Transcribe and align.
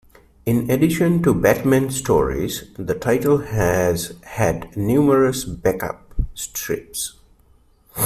In 0.47 0.67
addition 0.71 1.21
to 1.21 1.31
the 1.31 1.39
Batman 1.39 1.91
stories, 1.91 2.71
the 2.75 2.95
title 2.95 3.37
has 3.37 4.15
had 4.25 4.75
numerous 4.75 5.43
back-up 5.45 6.15
strips. 6.33 7.19